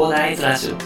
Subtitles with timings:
[0.00, 0.76] コーダーイズラジオ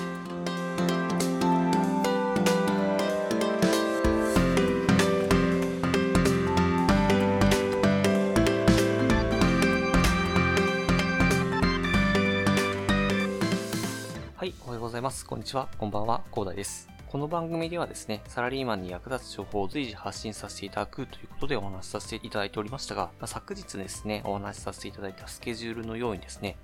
[14.36, 15.24] はい、おはようございます。
[15.24, 15.68] こんにちは。
[15.78, 16.24] こんばんは。
[16.32, 16.88] 広大です。
[17.06, 26.56] この番組ではですね、サラリーマンに役立つ情報を随時発信させていただくということでお話しさせていただいておりましたが、まあ昨日ですね、お話しさせていただいたスケジュールのようにですね、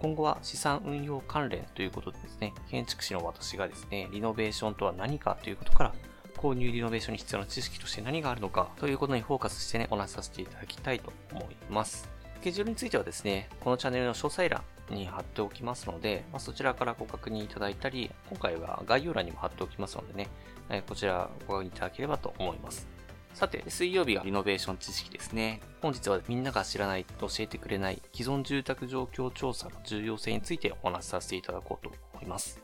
[0.00, 5.94] 今後は資産運用関連ということでですね、建築士の私がですね、リノベーションとは何かということから、
[6.36, 12.08] 購入リノベーションに必要な知識として何があるのかということにフォーカスしてね、お話しさせていただきたいと思います。
[12.36, 20.28] スケジュールについてはですね、このチャンネルの詳細欄に貼っておきますので、まあ、そちらからご確認いただいたり、今回は概要欄にも貼っておきますのでね、
[20.88, 22.86] こちらご確認いただければと思います。
[23.38, 25.60] さて、水曜日がリノベーション知識ですね。
[25.80, 32.60] 本日はみんなが知らないと、教えてくれない既存住宅状況調査の重要性についてお話しさせていただこうと思います。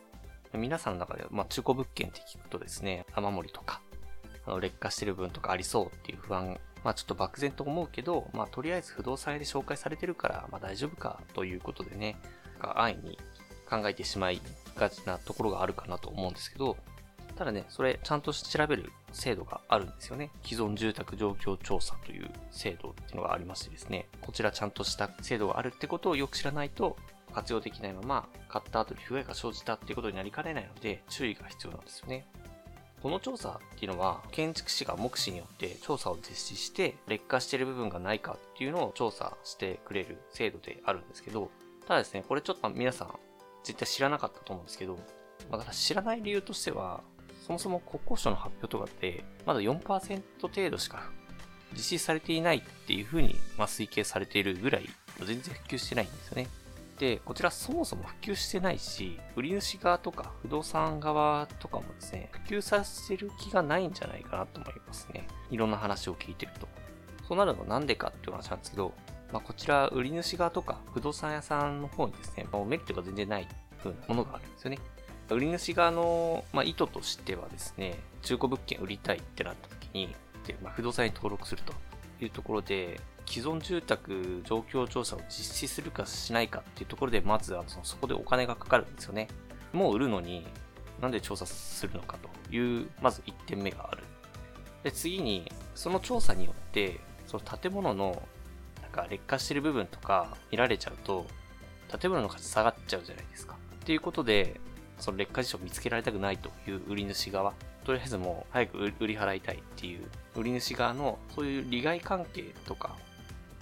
[0.52, 3.82] 皆さんの中では、まあ、中古物件って聞くとですね、雨漏りとか、
[4.48, 12.16] あの劣化してる分とかありそうっていう不安、まあちょっと漠然と思うけど、まあとりあえず不動産屋で紹介されてるから、まあ大丈夫かということでね、
[12.58, 13.18] 安易に
[13.70, 14.40] 考えてしまい
[14.74, 16.76] がちなところがあるかなと思うんですけど、
[17.36, 20.30] ただね、それちゃんと調べる制度があるんですよね。
[20.44, 26.96] 既存住宅状況調査という制度っていうのがありましてですね、こちらちゃんとした制度があるってことをよく知らないと、
[27.32, 32.26] 活用できないまま買った後に不具合が生じたっていうことになりかねないので、注意が必要なんですよね。
[33.02, 41.50] この調査っていうのは、建築士が目視によって調査を実施して、劣化している部分がないかっていうのを調査してくれる制度であるんですけど、
[41.86, 43.18] ただですね、これちょっと皆さん
[43.62, 44.96] 絶対知らなかったと思うんですけど、
[45.50, 47.02] まあ、ただ知らない理由としては、
[47.46, 51.10] そもそも国交省の発表とかって、まだ4%程度しか
[51.74, 56.48] 実施されていないっていうふうに、まあ、推計されているぐらい、全然普及してないんですよね。
[56.98, 65.28] で、こちらそもそも普及してないし、売り主側とか不動産側とかもですね、普及させる気がないんじゃないかなと思いますね。
[65.50, 66.66] いろんな話を聞いてると。
[67.28, 68.94] そうなるのなんでかっていう話なんですけど、
[69.32, 73.48] まあ、こちら売り主側とか不動産屋さんの方にですね、もうメリットが全然ない
[73.82, 74.78] 風なものがあるんですよね。
[75.30, 80.14] 売り主側の、まあ、意図としてはですね、中古物件売りたいってなった時に、
[80.46, 81.72] でまあ、不動産に登録すると
[82.22, 89.28] いうところで、既存住宅状況調査を実施するかしないかっていうところで、まずはそのそこでお金がかかるんですよね。
[89.72, 90.46] もう売るのに、
[91.00, 94.04] なんで調査するのかという、まず1点目がある。
[94.82, 98.22] で、次に、その調査によって、その建物の、
[98.82, 101.26] なんか劣化してる部分とか見られちゃうと、
[101.98, 103.56] 建物の価値下がっちゃうじゃないですか。
[103.76, 104.60] っていうことで、
[104.98, 107.52] その劣化事象を見つけられたくないという売り主側、
[107.84, 110.04] とりあえずもう早く売り払いたいっていう
[110.36, 112.96] 売り主側のそういう利害関係とか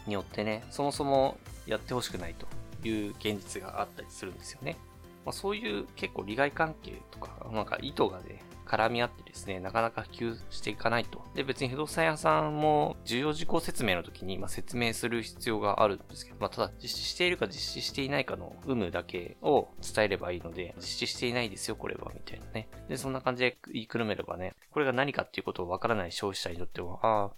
[0.07, 2.47] によってね、そもそもやってほしくないと
[2.87, 4.77] いう現実があったりするんですよね。
[5.25, 11.23] まあ、そういう結構利害関係とか、なんか意図がね、絡み合ってですね、なかなか普及していかないと。
[11.35, 22.69] で、別に不動産屋さんも重要事項説明の時に、ま、説明する必要があるんですけど、まあ、ただ実施しているか実施していないかの有無だけを伝えればいいので、実施していないですよ、これは、みたいなね。
[22.89, 27.31] で、そんな感じで言いくるめればね、これが何かっていうことをわからない消費者にとっては、ああ、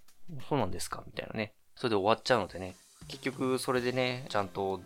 [0.48, 1.52] そうなんですか、みたいなね。
[1.74, 2.76] それで終わっちゃうのでね、
[3.08, 4.80] 結局それでね、ちゃんと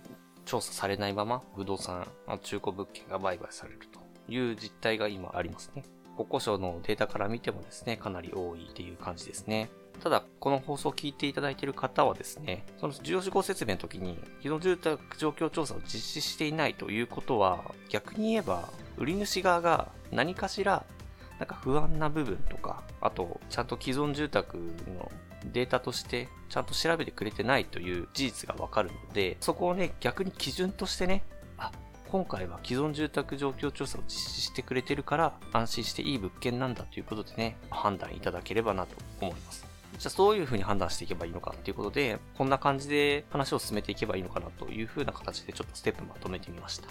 [0.48, 4.00] 調査されないまま不動産、まあ中古物件が売買されると
[4.32, 5.84] いう実態が今ありますね。
[6.16, 9.70] 国交省のデータから見てもですね、かなり多いっていう感じですね。
[10.02, 20.84] ただ、この放送を聞いていただいている方はですね、その重要事項説明の時に、既存住宅状況調査を実施していないということは、逆に言えば、売り主側が何かしら、
[21.38, 25.10] なんか不安な部分とか、あと、ちゃんと既存住宅の
[25.52, 31.24] データとしてちゃんと調べてくれてないという事実がわかるので、そこをね、逆に基準としてね、
[31.56, 31.72] あ、
[32.08, 39.66] 今回は既存住宅状況調査を実施してくれてるから安心していい物件なんだということでね、判断いただければなと思います。
[39.98, 46.88] じゃあどういう風に判断していけばいいのかっていうことで、こんな感じで話を進めていけばいいのかなという風な形でちょっとステップまとめてみました。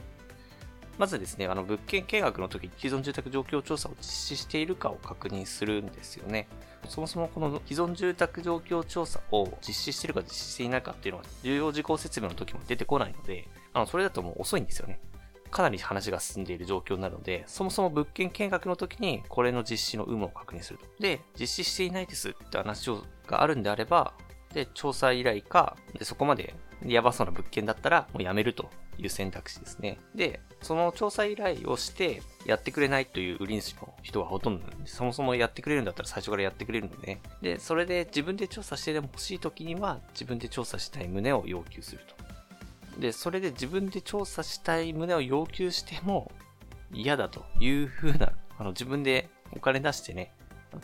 [0.98, 6.48] まずですね、あの物件計画の時既存住宅状況調査を実施しているかを確認するんですよね。
[6.88, 15.00] そもそもこの既存住宅状況調査を実施しているか実施していないかっていうのは重要事項説明の時も出てこないので、あの、それだともう遅いんですよね。
[15.52, 20.86] かなり話が進んでいる状況になるので、そもそも物件見学の時にこれの実施の有無を確認すると。
[21.00, 22.90] で、実施していないですって話
[23.28, 24.14] があるんであれば、
[24.54, 26.54] で、調査依頼か、で、そこまで
[26.86, 30.00] やばそうな物件だったらもうやめるという選択肢ですね。
[30.16, 43.00] で、その調査依頼をしてやってくれないという売り主の人はほとんどん、そもそもやってくれるんだったら最初からやってくれるので、ね、で、それで自分で調査してでも欲しい時には自分で調査したい旨を要求すると。
[43.00, 46.32] で、それで自分で調査したい旨を要求しても、
[46.94, 50.32] 嫌だという風な、あの自分でお金出してね、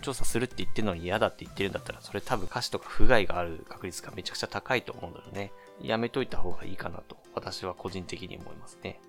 [0.01, 8.99] 調査するって言ってるのに嫌だって言ってるんだったら、それ多分歌詞とか不具合がある確率がめちゃくちゃ高いと思うのでね、やめといた方がいいかなと、私は個人的に思いますね。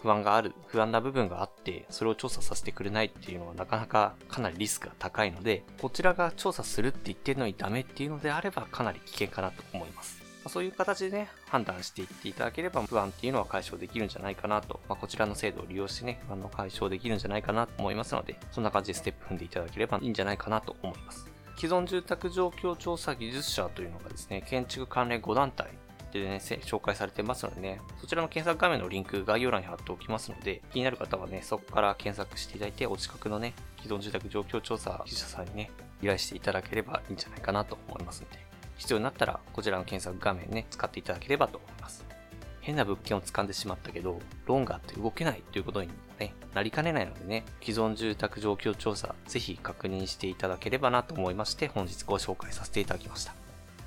[0.00, 10.22] 不安がある、不安な部分があって、それを調査させてくれないっていうのはなかなかかなりリスクが高いので、こちらが調査するって言ってるのにダメっていうのであればかなり危険かなと思います。
[10.48, 21.28] そういう形でね、判断していっていただければ不安っていうのは解消できるんじゃないかなと、まあ、こちらの制度を利用してね、不安の解消できるんじゃないかなと思いますので、そんな感じでステップ踏んでいただければいいんじゃないかなと思います。
[21.56, 25.70] 既存住宅状況調査技術者というのがですね、建築関連5団体
[26.22, 35.70] でね、紹介されてますのでね、そちらの検索画面のリンク概要欄に貼っておきますので、気になる方はね、そこから検索していただいて、お近くのね、既存住宅状況調査技術者さんにね、
[36.02, 38.38] 依頼していただければいいんじゃないかなと思いますので、
[38.76, 42.04] 必要になったら、こちらの検索画面ね、使っていただければと思います。
[42.60, 53.45] 変な物件を掴んでしまったけど、ローンがあって動けないということにね、なりかねないのでね、既存住宅状況調査、ぜひ確認していただければなと思いまして、本日ご紹介させていただきました。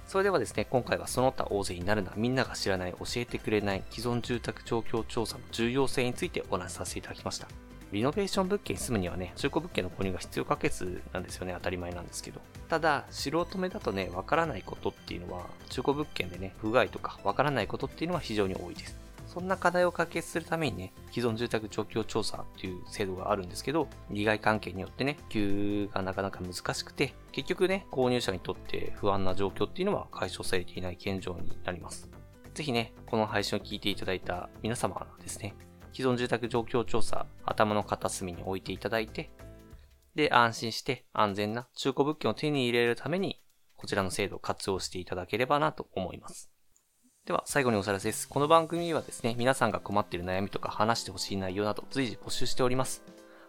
[0.09, 7.47] それではですね、今回はその他大勢になるなみんなが知らない教えてくれない既存住宅状況調査の重要性についてお話しさせていただきました。
[7.91, 10.71] リノベーション物件に住むにはね、中古物件の購入が必要不可欠
[11.13, 11.53] なんですよね。
[11.53, 12.41] 当たり前なんですけど。
[12.69, 18.97] ただ、素人目だとね、わからないことっていうのは、中古物件でね、不具合とかわからないことっていうのは非常に多いです。
[19.31, 32.09] そんな課題を解決するためにね、既存住宅状況調査っていう制度があるんですけど、利害関係によってね、給がなかなか難しくて、結局ね、購入者にとって不安な状況っていうのは解消されていない現状になります。
[32.55, 35.53] ぜひね、この配信を聞いていただいた皆様ですね、
[35.93, 39.29] 既存住宅状況調査、頭の片隅に置いていただいて、
[40.15, 43.39] で、安心して安全な中古物件を手に入れるために、
[43.75, 46.49] こちらの制度を活用していただければなと思います。
[47.29, 48.27] では、最後にお知らせです。
[48.27, 53.03] この番組はですね、皆さんが困っている悩みとか話してほしい内容など随時募集しております。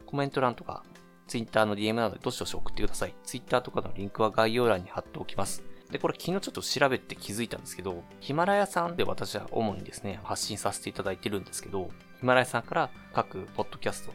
[0.04, 0.84] コメント欄とか、
[1.26, 3.14] Twitter の DM などでどしどし送ってください。
[3.24, 5.62] Twitter とかのリンクは概要欄に貼っておきます。
[5.90, 11.88] で、これ昨日ちょっと調べて気づいたんですけど、ヒマラヤさんで私は主にですね、発信させていただいてるんですけど、
[12.18, 14.12] ヒマラヤさんから各ポッドキャスト、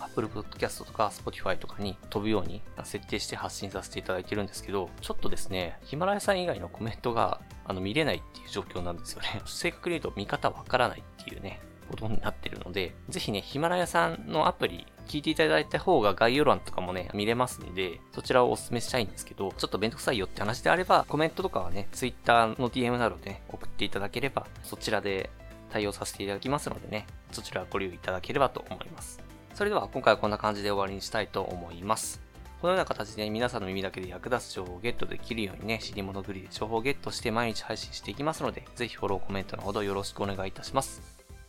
[0.00, 9.42] Apple Podcast とか Spotify とかに飛ぶように設定して発信させていただいてるんですけど、ちょっとですね、ヒマラヤさん以外のコメントがあの見れないっていう状況なんですよね。
[9.44, 25.30] 正確に言うと見方わからないっていうね、ことになってるので、ぜひね、ヒマラヤさんのアプリ聞いていただいた方が概要欄とかもね、見れますんで、そちらをお勧めしたいんですけど、ちょっとめんどくさいよって話であれば、コメントとかはね、Twitter の DM などでね、送っていただければ、そちらで
[25.70, 29.27] 対応させていただきますのでね、そちらご利用いただければと思います。
[29.58, 32.20] それでは今回はこんな感じで終わりにしたいと思います。
[32.60, 41.02] このような形で、皆さんの耳だけで役立つ情報をゲットできるようにね、尻物ぐりで情報をゲットして毎日配信していきますので、ぜひフォロー、コメントのほどよろしくお願いいたします。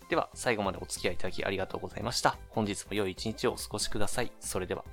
[0.09, 2.35] では、最後までお付き合いいただきありがとうございました。
[2.49, 4.31] 本日も良い一日をお過ごしください。
[4.39, 4.83] それでは。